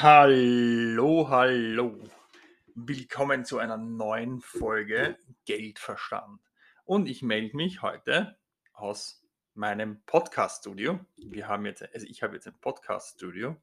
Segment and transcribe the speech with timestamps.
[0.00, 1.98] Hallo, hallo.
[2.76, 6.40] Willkommen zu einer neuen Folge Geldverstand.
[6.84, 8.38] Und ich melde mich heute
[8.72, 9.24] aus
[9.54, 11.00] meinem Podcast-Studio.
[11.16, 13.56] Wir haben jetzt, also ich habe jetzt ein Podcast-Studio.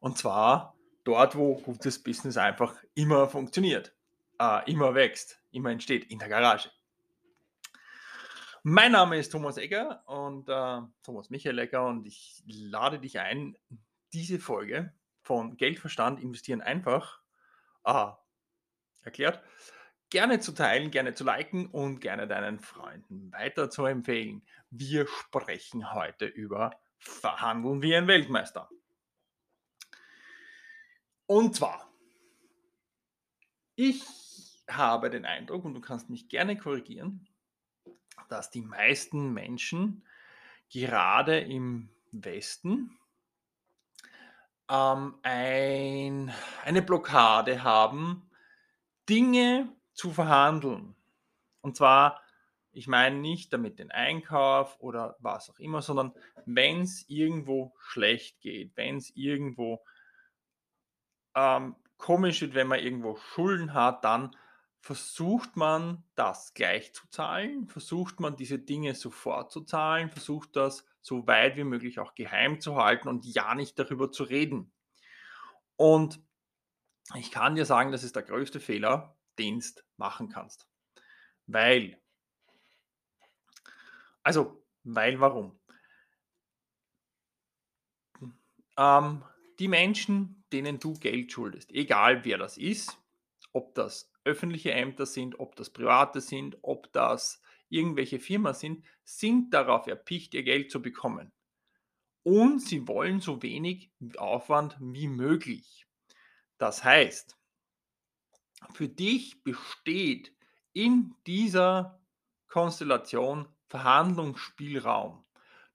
[0.00, 0.74] Und zwar
[1.04, 3.94] dort, wo gutes Business einfach immer funktioniert,
[4.40, 6.72] äh, immer wächst, immer entsteht, in der Garage.
[8.64, 13.56] Mein Name ist Thomas Egger und äh, Thomas Michael Egger und ich lade dich ein,
[14.12, 14.92] diese Folge
[15.26, 17.20] von Geldverstand investieren einfach
[17.82, 18.16] ah,
[19.02, 19.42] erklärt,
[20.08, 24.46] gerne zu teilen, gerne zu liken und gerne deinen Freunden weiter zu empfehlen.
[24.70, 28.70] Wir sprechen heute über Verhandeln wie ein Weltmeister.
[31.26, 31.92] Und zwar,
[33.74, 34.04] ich
[34.70, 37.26] habe den Eindruck, und du kannst mich gerne korrigieren,
[38.28, 40.06] dass die meisten Menschen
[40.70, 42.96] gerade im Westen
[44.70, 46.32] ähm, ein,
[46.64, 48.28] eine Blockade haben,
[49.08, 50.94] Dinge zu verhandeln.
[51.60, 52.20] Und zwar,
[52.72, 56.12] ich meine nicht damit den Einkauf oder was auch immer, sondern
[56.44, 59.82] wenn es irgendwo schlecht geht, wenn es irgendwo
[61.34, 64.36] ähm, komisch wird, wenn man irgendwo Schulden hat, dann
[64.80, 70.86] versucht man das gleich zu zahlen, versucht man diese Dinge sofort zu zahlen, versucht das
[71.06, 74.72] so weit wie möglich auch geheim zu halten und ja nicht darüber zu reden.
[75.76, 76.20] Und
[77.14, 80.66] ich kann dir sagen, das ist der größte Fehler, den du machen kannst.
[81.46, 82.02] Weil,
[84.24, 85.60] also, weil warum?
[88.76, 89.24] Ähm,
[89.60, 92.98] die Menschen, denen du Geld schuldest, egal wer das ist,
[93.52, 99.52] ob das öffentliche Ämter sind, ob das private sind, ob das irgendwelche Firmen sind, sind
[99.52, 101.32] darauf erpicht, ihr Geld zu bekommen.
[102.22, 105.86] Und sie wollen so wenig Aufwand wie möglich.
[106.58, 107.36] Das heißt,
[108.72, 110.34] für dich besteht
[110.72, 112.00] in dieser
[112.48, 115.24] Konstellation Verhandlungsspielraum.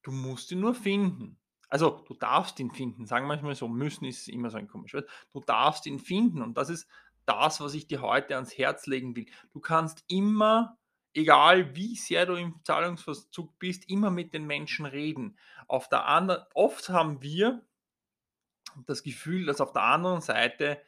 [0.04, 1.38] Du musst ihn nur finden.
[1.70, 5.10] Also du darfst ihn finden, sagen manchmal so, müssen ist immer so ein komisches Wort.
[5.32, 6.88] Du darfst ihn finden und das ist
[7.26, 9.28] das, was ich dir heute ans Herz legen will.
[9.54, 10.78] Du kannst immer,
[11.14, 15.38] egal wie sehr du im Zahlungsverzug bist, immer mit den Menschen reden.
[15.68, 17.62] Auf der anderen, oft haben wir
[18.86, 20.82] das Gefühl, dass auf der anderen Seite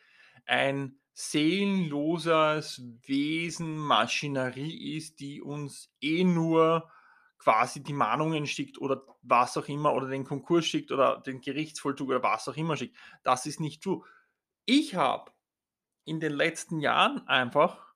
[0.46, 6.90] ein seelenloses Wesen, Maschinerie ist, die uns eh nur
[7.38, 12.10] quasi die Mahnungen schickt oder was auch immer oder den Konkurs schickt oder den Gerichtsvollzug
[12.10, 12.98] oder was auch immer schickt.
[13.22, 14.04] Das ist nicht true.
[14.66, 15.32] Ich habe
[16.06, 17.93] in den letzten Jahren einfach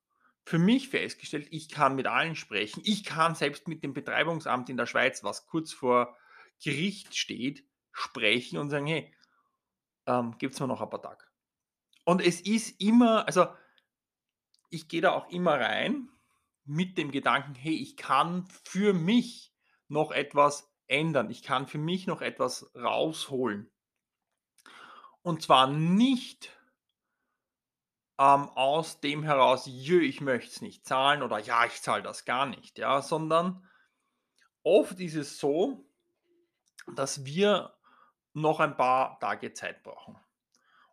[0.48, 2.82] für mich festgestellt, ich kann mit allen sprechen.
[2.86, 6.16] Ich kann selbst mit dem Betreibungsamt in der Schweiz, was kurz vor
[6.64, 9.14] Gericht steht, sprechen und sagen, hey,
[10.06, 11.26] ähm, gibt es mir noch ein paar Tage.
[12.06, 13.48] Und es ist immer, also
[14.70, 16.10] ich gehe da auch immer rein
[16.64, 19.54] mit dem Gedanken, hey, ich kann für mich
[19.90, 21.30] noch etwas ändern.
[21.30, 23.70] Ich kann für mich noch etwas rausholen.
[25.24, 26.57] Und zwar nicht
[28.20, 32.26] ähm, aus dem heraus, jö, ich möchte es nicht zahlen oder ja, ich zahle das
[32.26, 33.68] gar nicht, ja, sondern
[34.64, 35.86] oft ist es so,
[36.96, 37.78] dass wir
[38.34, 40.18] noch ein paar Tage Zeit brauchen.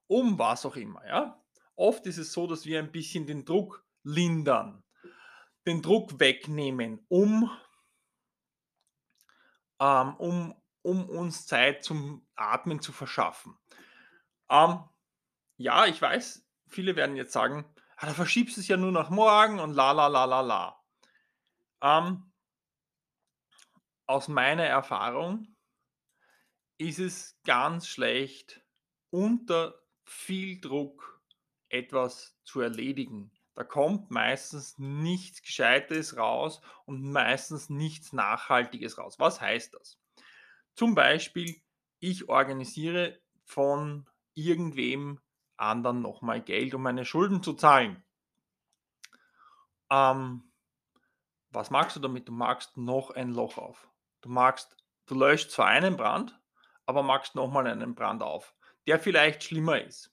[0.07, 1.41] Um was auch immer, ja.
[1.77, 4.85] Oft ist es so, dass wir ein bisschen den Druck lindern,
[5.67, 7.51] den Druck wegnehmen, um,
[9.81, 13.59] ähm, um, um uns Zeit zum Atmen zu verschaffen.
[14.49, 14.85] Ähm,
[15.56, 17.65] ja, ich weiß, viele werden jetzt sagen,
[17.97, 20.85] ah, da verschiebst du es ja nur nach morgen und la la la la la.
[21.83, 22.33] Ähm,
[24.07, 25.57] aus meiner Erfahrung
[26.79, 28.63] ist es ganz schlecht,
[29.11, 31.23] unter viel Druck
[31.69, 33.33] etwas zu erledigen.
[33.55, 39.19] Da kommt meistens nichts Gescheites raus und meistens nichts Nachhaltiges raus.
[39.19, 40.01] Was heißt das?
[40.75, 41.63] Zum Beispiel,
[42.01, 45.21] ich organisiere von irgendwem
[45.56, 48.05] anderen nochmal Geld, um meine Schulden zu zahlen.
[49.91, 50.53] Ähm,
[51.51, 52.29] was magst du damit?
[52.29, 53.89] Du magst noch ein Loch auf.
[54.23, 56.41] Du magst, du löscht zwar einen Brand,
[56.87, 58.55] aber magst nochmal einen Brand auf,
[58.87, 60.11] der vielleicht schlimmer ist.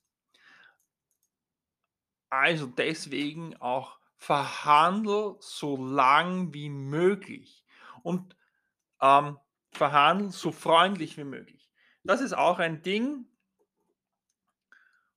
[2.30, 7.66] Also deswegen auch verhandel so lang wie möglich
[8.04, 8.36] und
[9.02, 9.40] ähm,
[9.72, 11.72] verhandel so freundlich wie möglich.
[12.04, 13.26] Das ist auch ein Ding,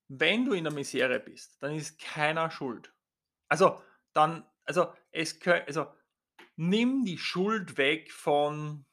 [0.09, 2.93] wenn du in der Misere bist, dann ist keiner schuld.
[3.49, 3.81] Also,
[4.13, 5.87] dann, also, es, also,
[6.57, 8.85] nimm die Schuld weg von,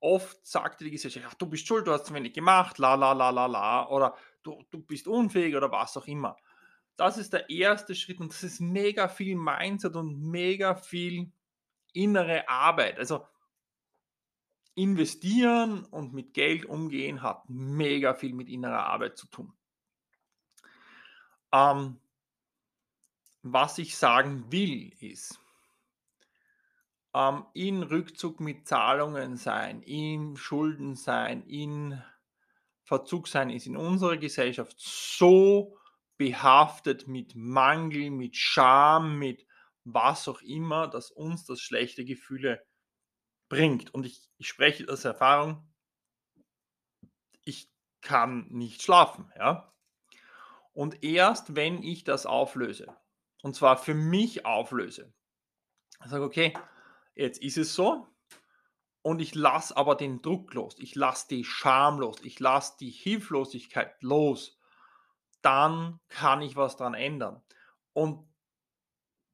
[0.00, 3.12] oft sagte die Gesellschaft, ja, du bist schuld, du hast zu wenig gemacht, la, la,
[3.12, 6.36] la, la, la, oder du, du bist unfähig oder was auch immer.
[6.96, 11.32] Das ist der erste Schritt und das ist mega viel Mindset und mega viel
[11.92, 12.98] innere Arbeit.
[12.98, 13.26] Also
[14.74, 19.52] investieren und mit Geld umgehen hat mega viel mit innerer Arbeit zu tun.
[21.54, 22.00] Ähm,
[23.42, 25.38] was ich sagen will, ist,
[27.14, 32.02] ähm, in Rückzug mit Zahlungen sein, in Schulden sein, in
[32.82, 35.78] Verzug sein, ist in unserer Gesellschaft so
[36.16, 39.46] behaftet mit Mangel, mit Scham, mit
[39.84, 42.66] was auch immer, dass uns das schlechte Gefühle
[43.48, 43.94] bringt.
[43.94, 45.72] Und ich, ich spreche aus Erfahrung,
[47.44, 49.30] ich kann nicht schlafen.
[49.36, 49.73] Ja?
[50.74, 52.94] Und erst wenn ich das auflöse,
[53.42, 55.14] und zwar für mich auflöse,
[56.04, 56.52] sage, okay,
[57.14, 58.06] jetzt ist es so,
[59.02, 62.90] und ich lasse aber den Druck los, ich lasse die Scham los, ich lasse die
[62.90, 64.58] Hilflosigkeit los,
[65.42, 67.42] dann kann ich was dran ändern.
[67.92, 68.26] Und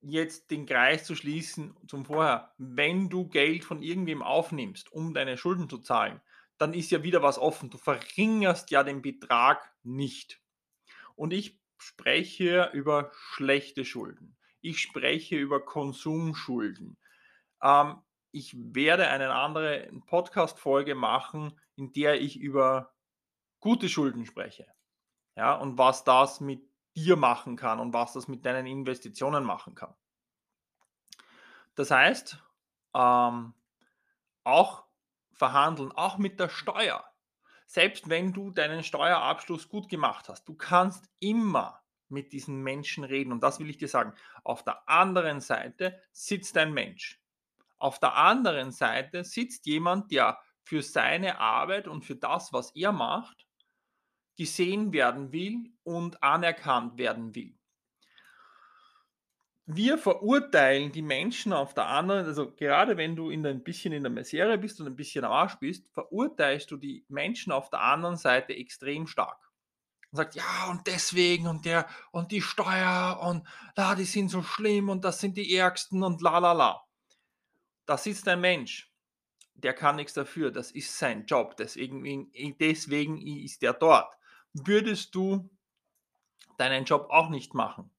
[0.01, 5.39] jetzt den Kreis zu schließen zum Vorher, wenn du Geld von irgendwem aufnimmst, um deine
[5.39, 6.21] Schulden zu zahlen,
[6.59, 7.71] dann ist ja wieder was offen.
[7.71, 10.40] Du verringerst ja den Betrag nicht.
[11.21, 14.39] Und ich spreche über schlechte Schulden.
[14.63, 16.97] Ich spreche über Konsumschulden.
[17.63, 17.99] Ähm,
[18.31, 22.95] ich werde eine andere Podcast-Folge machen, in der ich über
[23.59, 24.67] gute Schulden spreche.
[25.37, 26.63] Ja, und was das mit
[26.97, 29.95] dir machen kann und was das mit deinen Investitionen machen kann.
[31.75, 32.43] Das heißt,
[32.95, 33.53] ähm,
[34.45, 34.87] auch
[35.35, 37.05] verhandeln, auch mit der Steuer.
[37.73, 43.31] Selbst wenn du deinen Steuerabschluss gut gemacht hast, du kannst immer mit diesen Menschen reden.
[43.31, 44.13] Und das will ich dir sagen.
[44.43, 47.23] Auf der anderen Seite sitzt ein Mensch.
[47.79, 52.91] Auf der anderen Seite sitzt jemand, der für seine Arbeit und für das, was er
[52.91, 53.47] macht,
[54.37, 57.57] gesehen werden will und anerkannt werden will.
[59.73, 64.03] Wir verurteilen die Menschen auf der anderen, also gerade wenn du in ein bisschen in
[64.03, 67.81] der Misere bist und ein bisschen am Arsch bist, verurteilst du die Menschen auf der
[67.81, 69.39] anderen Seite extrem stark.
[70.11, 73.47] Und sagt, ja, und deswegen und der und die Steuer und
[73.77, 76.85] da, die sind so schlimm und das sind die Ärgsten und la la la.
[77.87, 78.93] Da sitzt ein Mensch,
[79.55, 84.13] der kann nichts dafür, das ist sein Job, deswegen, deswegen ist er dort
[84.53, 85.51] würdest du
[86.59, 87.91] deinen Job auch nicht machen,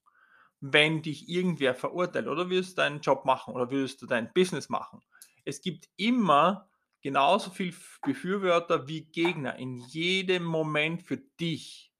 [0.61, 4.69] wenn dich irgendwer verurteilt oder würdest du deinen Job machen oder würdest du dein Business
[4.69, 5.01] machen.
[5.43, 6.69] Es gibt immer
[7.01, 11.91] genauso viel Befürworter wie Gegner in jedem Moment für dich.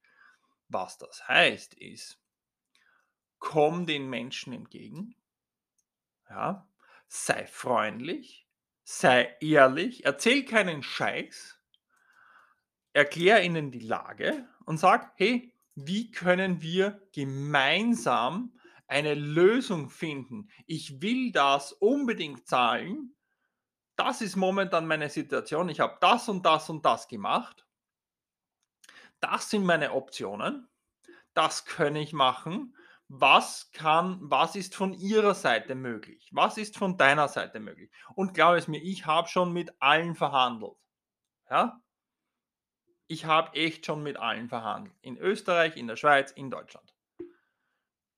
[0.69, 2.21] Was das heißt ist,
[3.39, 5.15] komm den Menschen entgegen,
[6.29, 6.69] ja,
[7.07, 8.47] sei freundlich,
[8.83, 11.59] sei ehrlich, erzähl keinen Scheiß,
[12.93, 18.57] erkläre ihnen die Lage und sag, hey, wie können wir gemeinsam
[18.87, 20.49] eine Lösung finden?
[20.65, 23.15] Ich will das unbedingt zahlen.
[23.95, 25.69] Das ist momentan meine Situation.
[25.69, 27.65] Ich habe das und das und das gemacht.
[29.19, 30.67] Das sind meine Optionen.
[31.33, 32.75] Das kann ich machen.
[33.07, 36.29] Was kann, was ist von Ihrer Seite möglich?
[36.31, 37.91] Was ist von deiner Seite möglich?
[38.15, 40.77] Und glaube es mir, ich habe schon mit allen verhandelt.
[41.49, 41.81] Ja?
[43.11, 44.95] Ich habe echt schon mit allen verhandelt.
[45.01, 46.95] In Österreich, in der Schweiz, in Deutschland.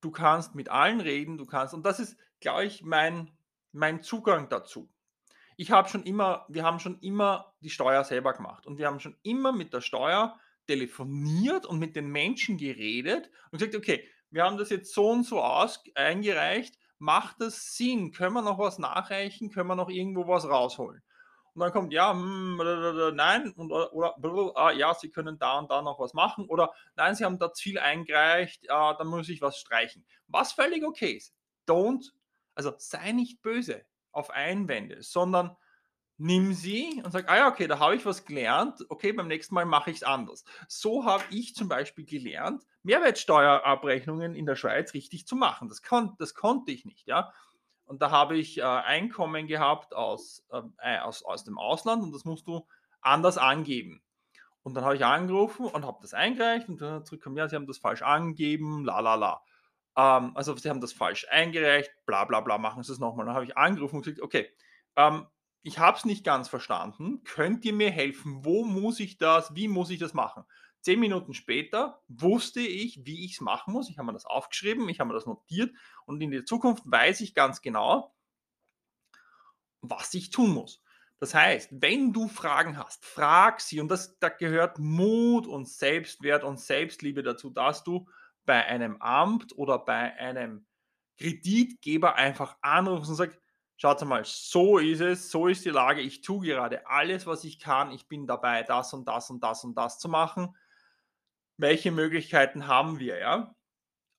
[0.01, 3.35] Du kannst mit allen reden, du kannst, und das ist, glaube ich, mein,
[3.71, 4.93] mein Zugang dazu.
[5.57, 8.99] Ich habe schon immer, wir haben schon immer die Steuer selber gemacht und wir haben
[8.99, 14.43] schon immer mit der Steuer telefoniert und mit den Menschen geredet und gesagt, okay, wir
[14.43, 18.11] haben das jetzt so und so aus, eingereicht, macht das Sinn?
[18.11, 19.49] Können wir noch was nachreichen?
[19.49, 21.01] Können wir noch irgendwo was rausholen?
[21.53, 22.57] Und dann kommt, ja, hm,
[23.15, 24.15] nein, und, oder,
[24.55, 27.53] ah, ja, Sie können da und da noch was machen oder nein, Sie haben da
[27.53, 30.05] zu viel eingereicht, ah, dann muss ich was streichen.
[30.27, 31.33] Was völlig okay ist.
[31.67, 32.11] Don't,
[32.55, 35.55] also sei nicht böse auf Einwände, sondern
[36.17, 39.55] nimm sie und sag, ah ja, okay, da habe ich was gelernt, okay, beim nächsten
[39.55, 40.43] Mal mache ich es anders.
[40.67, 45.69] So habe ich zum Beispiel gelernt, Mehrwertsteuerabrechnungen in der Schweiz richtig zu machen.
[45.69, 47.33] Das, kon das konnte ich nicht, ja.
[47.85, 52.13] Und da habe ich äh, Einkommen gehabt aus, ähm, äh, aus, aus dem Ausland und
[52.13, 52.67] das musst du
[53.01, 54.01] anders angeben.
[54.63, 57.67] Und dann habe ich angerufen und habe das eingereicht und dann zurückgekommen, ja, sie haben
[57.67, 59.43] das falsch angegeben, la la la.
[59.97, 63.25] Ähm, also sie haben das falsch eingereicht, bla bla bla, machen Sie es nochmal.
[63.25, 64.49] Dann habe ich angerufen und gesagt, okay,
[64.95, 65.27] ähm,
[65.63, 68.43] ich habe es nicht ganz verstanden, könnt ihr mir helfen?
[68.43, 70.43] Wo muss ich das, wie muss ich das machen?
[70.83, 73.89] Zehn Minuten später wusste ich, wie ich es machen muss.
[73.89, 75.73] Ich habe mir das aufgeschrieben, ich habe mir das notiert
[76.05, 78.13] und in der Zukunft weiß ich ganz genau,
[79.81, 80.81] was ich tun muss.
[81.19, 86.43] Das heißt, wenn du Fragen hast, frag sie und das da gehört Mut und Selbstwert
[86.43, 88.09] und Selbstliebe dazu, dass du
[88.45, 90.65] bei einem Amt oder bei einem
[91.17, 93.39] Kreditgeber einfach anrufst und sagst:
[93.77, 96.01] „Schaut mal, so ist es, so ist die Lage.
[96.01, 97.91] Ich tue gerade alles, was ich kann.
[97.91, 100.55] Ich bin dabei, das und das und das und das zu machen.
[101.59, 103.55] Welche Möglichkeiten haben wir?“ Ja?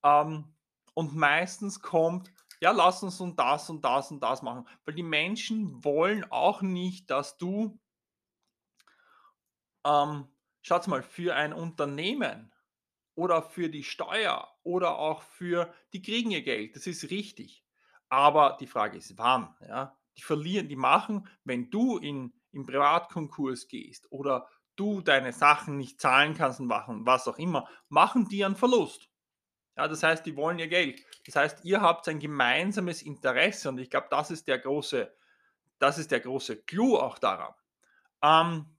[0.05, 0.55] Ähm,
[0.95, 5.03] und meistens kommt: „Ja, lass uns und das und das und das machen.“ Weil die
[5.05, 7.79] Menschen wollen auch nicht, dass du
[9.85, 10.29] ähm,
[10.63, 12.53] schaut mal, für ein Unternehmen
[13.15, 17.65] oder für die Steuer oder auch für die kriegen ihr Geld, das ist richtig.
[18.09, 19.99] Aber die Frage ist wann, ja?
[20.17, 26.01] Die verlieren die machen, wenn du in in Privatkonkurs gehst oder du deine Sachen nicht
[26.01, 29.09] zahlen kannst und machen, was auch immer, machen die einen Verlust.
[29.77, 31.03] Ja, das heißt, die wollen ihr Geld.
[31.27, 35.13] Das heißt, ihr habt ein gemeinsames Interesse und ich glaube, das ist der große
[35.79, 37.53] das ist der große Clou auch daran.
[38.23, 38.79] Ähm,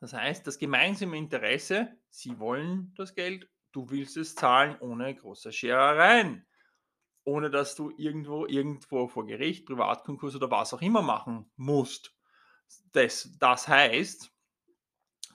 [0.00, 5.52] das heißt, das gemeinsame Interesse, sie wollen das Geld, du willst es zahlen ohne große
[5.52, 6.46] Scherereien,
[7.24, 12.14] ohne dass du irgendwo irgendwo vor Gericht, Privatkonkurs oder was auch immer machen musst.
[12.92, 14.30] Das das heißt,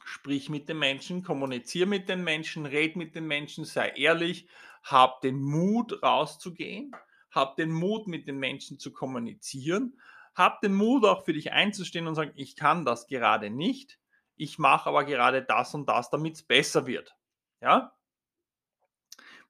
[0.09, 4.47] sprich mit den Menschen, kommuniziere mit den Menschen, red mit den Menschen, sei ehrlich,
[4.83, 6.95] hab den Mut rauszugehen,
[7.31, 9.99] hab den Mut mit den Menschen zu kommunizieren,
[10.35, 13.99] hab den Mut auch für dich einzustehen und sagen: „Ich kann das gerade nicht.
[14.35, 17.15] Ich mache aber gerade das und das, damit's besser wird.“
[17.61, 17.93] Ja?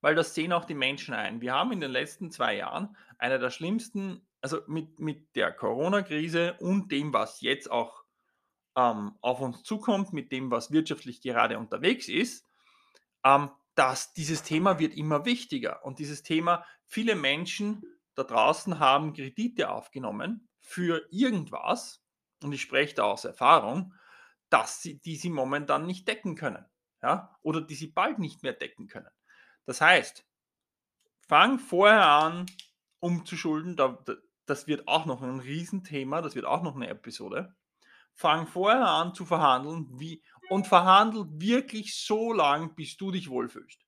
[0.01, 1.41] Weil das sehen auch die Menschen ein.
[1.41, 6.55] Wir haben in den letzten 2 Jahren eine der schlimmsten also mit mit der Corona-Krise
[6.61, 7.98] und dem, was jetzt auch,
[8.79, 12.45] ähm, auf uns zukommt, mit dem, was wirtschaftlich gerade unterwegs ist,
[13.25, 15.85] ähm, dass dieses Thema wird immer wichtiger.
[15.85, 17.83] Und dieses Thema viele Menschen
[18.15, 22.03] da draußen haben Kredite aufgenommen für irgendwas,
[22.43, 23.93] und ich spreche da aus Erfahrung,
[24.49, 26.65] dass sie die sie momentan nicht decken können,
[27.03, 29.09] ja, oder die sie bald nicht mehr decken können.
[29.67, 30.25] Das heißt,
[31.29, 32.47] fang vorher an
[32.99, 33.77] umzuschulden,
[34.47, 37.55] das wird auch noch 'n Riesenthema, das wird auch noch 'ne Episode.
[38.19, 43.79] Fang vorher an zu verhandeln, wie und verhandle wirklich so lang, bis du dich wohlfühlst.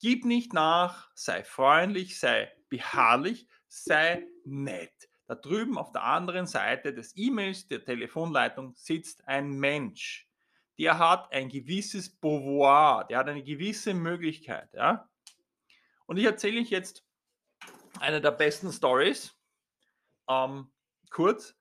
[0.00, 5.08] Gib nicht nach, sei freundlich, sei beharrlich, sei nett.
[5.28, 10.28] Da drüben auf der anderen Seite des E-Mails, der Telefonleitung sitzt ein Mensch.
[10.76, 15.08] Der hat ein gewisses Pouvoir, der hat eine gewisse Möglichkeit, ja?
[16.06, 17.04] Und ich erzähle euch jetzt
[18.00, 19.38] eine der besten Stories.
[20.28, 20.72] Ähm,
[21.10, 21.54] kurz,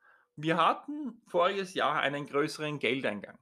[0.44, 3.38] wir hatten voriges Jahr einen größeren Geldeingang.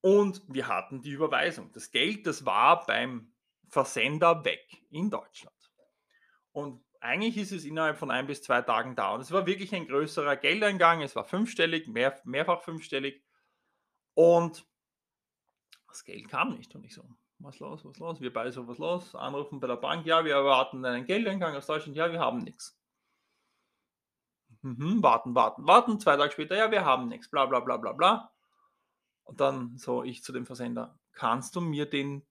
[0.00, 1.72] Und wir hatten die Überweisung.
[1.72, 3.32] Das Geld, das war beim
[3.68, 5.56] Versender weg in Deutschland.
[6.52, 9.14] Und eigentlich ist es innerhalb von 1 bis 2 Tagen da.
[9.14, 11.02] Und es war wirklich ein größerer Geldeingang.
[11.02, 13.22] Es war fünfstellig, mehr mehrfach fünfstellig.
[14.14, 14.66] Und
[15.88, 16.74] das Geld kam nicht.
[16.74, 17.04] Und ich so:
[17.38, 20.34] „Was los, was los?“ Wir beide so: „Was los?“ Anrufen bei der Bank: „Ja, wir
[20.34, 22.78] erwarten einen Geldeingang aus Deutschland.“ „Ja, wir haben nix.“
[24.66, 26.00] Mhm, warten, warten, warten.
[26.00, 28.32] 2 Tage später: „Ja, wir haben nix.“ Bla, bla, bla, bla, bla.
[29.24, 32.26] Und dann so ich zu dem Versender: „Kannst du mir den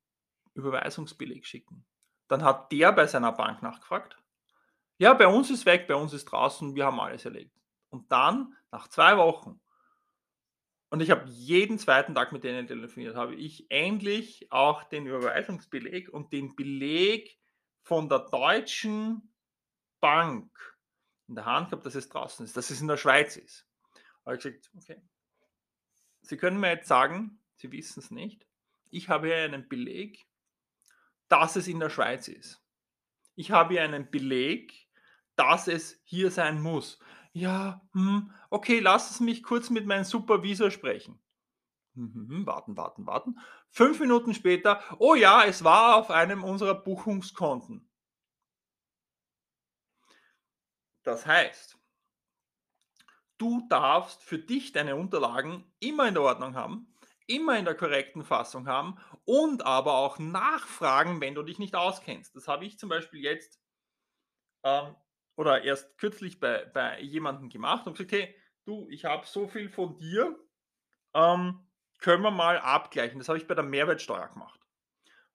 [0.56, 1.86] Überweisungsbeleg schicken?“
[2.30, 4.18] Dann hat der bei seiner Bank nachgefragt:
[5.00, 7.58] „Ja, bei uns ist weg, bei uns ist draußen, wir haben alles erledigt.“
[7.92, 9.62] Und dann nach 2 Wochen
[10.90, 16.10] und ich habe jeden zweiten Tag mit denen telefoniert, habe ich endlich auch den Überweisungsbeleg
[16.14, 17.38] und den Beleg
[17.84, 19.34] von der deutschen
[20.02, 20.52] Bank
[21.28, 23.68] in der Hand gehabt, dass es draußen ist, dass es in der Schweiz ist.
[24.26, 25.02] Habe ich gesagt: „Okay“
[26.24, 28.46] „Sie können mir jetzt sagen, Sie wissen's nicht.
[28.90, 30.26] Ich habe hier einen Beleg,
[31.30, 32.62] dass es in der Schweiz ist.
[33.36, 34.88] Ich habe hier einen Beleg,
[35.36, 37.00] dass es hier sein muss.“
[37.34, 41.20] „Ja, hm, okay, lassen Sie mich kurz mit meinem Supervisor sprechen.“
[41.96, 43.40] Mhm, warten, warten, warten.
[43.70, 47.90] 5 Minuten später: „Oh ja, es war auf einem unserer Buchungskonten.“
[51.06, 51.78] Das heißt
[53.38, 56.94] du darfst für dich deine Unterlagen immer in der Ordnung haben,
[57.28, 62.36] immer in der korrekten Fassung haben und aber auch nachfragen, wenn du dich nicht auskennst.
[62.36, 63.60] Das habe ich zum Beispiel jetzt
[64.64, 64.96] ähm,
[65.36, 68.36] oder erst kürzlich bei bei jemandem gemacht und gesagt: „Hey,
[68.66, 70.38] du, ich habe so viel von dir,
[71.14, 71.68] ähm,
[72.00, 74.62] können wir mal abgleichen?“ Das habe ich bei der Mehrwertsteuer gemacht.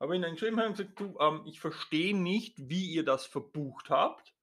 [0.00, 4.34] Habe ihnen geschrieben, habe gesagt: „Du, ähm, ich verstehe nicht, wie ihr das verbucht habt.“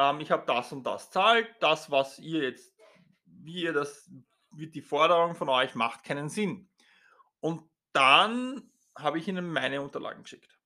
[0.00, 2.72] Ähm, ich habe das und das zahlt, das, was ihr jetzt
[3.24, 4.10] wie ihr das
[4.52, 6.68] wie die Forderung von euch macht keinen Sinn.
[7.40, 10.58] Und dann habe ich ihnen meine Unterlagen geschickt.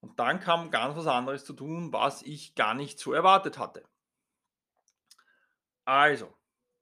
[0.00, 3.84] Und dann kam ganz was anderes zu tun, was ich gar nicht so erwartet hatte.
[5.84, 6.34] Also,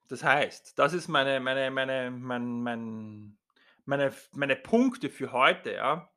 [0.09, 3.39] das heißt, das ist meine meine meine mein mein
[3.85, 6.11] meine meine Punkte für heute, ja.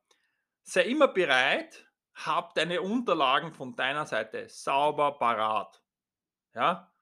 [0.62, 5.82] Sei immer bereit, hab deine Unterlagen von deiner Seite sauber parat,
[6.54, 6.92] ja?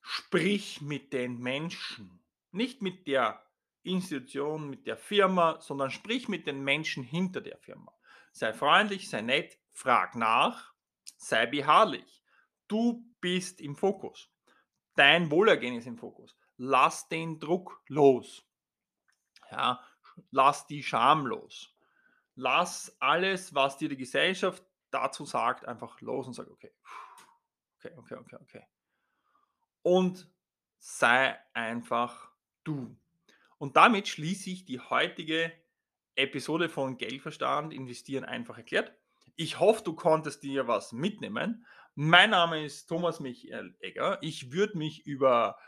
[0.00, 3.44] Sprich mit den Menschen, nicht mit der
[3.82, 7.92] Institution, mit der Firma, sondern sprich mit den Menschen hinter der Firma.
[8.32, 10.74] Sei freundlich, sei nett, frag nach,
[11.16, 12.22] sei beharrlich.
[12.68, 14.30] Du bist im Fokus.
[14.94, 16.36] Dein Wohlergehen ist im Fokus.
[16.56, 18.44] Lass den Druck los.
[19.50, 19.80] Ja,
[20.30, 21.75] lass die Scham los.
[22.36, 26.72] Lass alles, was dir die Gesellschaft dazu sagt, einfach los und sag: „Okay,
[27.78, 28.62] okay, okay, okay, okay.“
[29.82, 30.30] Und
[30.78, 32.30] sei einfach
[32.64, 32.96] du.
[33.58, 35.52] Und damit schließe ich die heutige
[36.14, 38.92] Episode von Geldverstand investieren einfach erklärt.
[39.36, 41.66] Ich hoffe, du konntest dir was mitnehmen.
[41.94, 44.18] Mein Name ist Thomas Michael Egger.
[44.22, 45.58] Ich würde mich über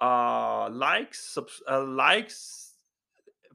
[0.00, 2.65] äh, Likes, Subs äh, Likes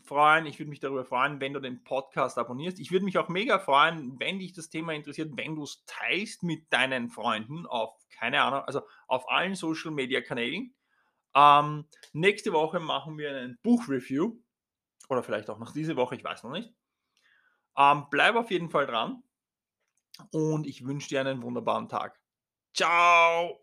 [0.03, 0.45] freuen.
[0.45, 2.79] Ich würde mich darüber freuen, wenn du den Podcast abonnierst.
[2.79, 6.43] Ich würde mich auch mega freuen, wenn dich das Thema interessiert, wenn du es teilst
[6.43, 10.73] mit deinen Freunden auf, keine Ahnung, also auf allen Social Media Kanälen.
[11.35, 14.37] Ähm, nächste Woche machen wir einen Buchreview.
[15.09, 16.73] Oder vielleicht auch noch diese Woche, ich weiß noch nicht.
[17.77, 19.23] Ähm, bleib auf jeden Fall dran
[20.31, 22.19] und ich wünsche dir einen wunderbaren Tag.
[22.73, 23.60] Ciao!